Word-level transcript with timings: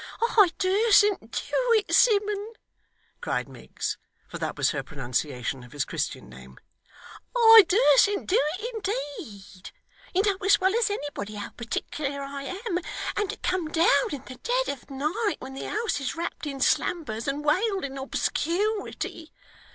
'I 0.19 0.51
dursn't 0.57 1.29
do 1.29 1.61
it, 1.77 1.93
Simmun,' 1.93 2.53
cried 3.21 3.47
Miggs 3.47 3.99
for 4.27 4.39
that 4.39 4.57
was 4.57 4.71
her 4.71 4.81
pronunciation 4.81 5.63
of 5.63 5.73
his 5.73 5.85
Christian 5.85 6.27
name. 6.27 6.57
'I 7.37 7.65
dursn't 7.67 8.25
do 8.27 8.41
it, 8.57 8.73
indeed. 8.73 9.69
You 10.15 10.23
know 10.25 10.43
as 10.43 10.59
well 10.59 10.73
as 10.75 10.89
anybody, 10.89 11.35
how 11.35 11.51
particular 11.51 12.21
I 12.23 12.45
am. 12.65 12.79
And 13.15 13.29
to 13.29 13.37
come 13.43 13.67
down 13.67 14.09
in 14.11 14.23
the 14.25 14.39
dead 14.41 14.69
of 14.69 14.89
night, 14.89 15.35
when 15.37 15.53
the 15.53 15.69
house 15.69 16.01
is 16.01 16.15
wrapped 16.15 16.47
in 16.47 16.61
slumbers 16.61 17.27
and 17.27 17.45
weiled 17.45 17.85
in 17.85 17.99
obscurity. 17.99 19.31